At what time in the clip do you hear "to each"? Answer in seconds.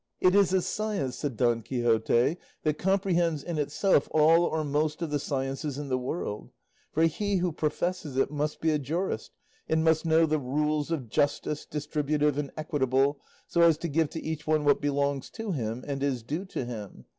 14.09-14.47